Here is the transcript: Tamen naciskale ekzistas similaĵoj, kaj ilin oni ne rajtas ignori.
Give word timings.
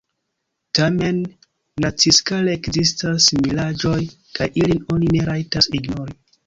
Tamen 0.79 1.19
naciskale 1.85 2.57
ekzistas 2.61 3.29
similaĵoj, 3.33 3.97
kaj 4.41 4.53
ilin 4.65 4.85
oni 4.97 5.17
ne 5.19 5.27
rajtas 5.33 5.75
ignori. 5.83 6.23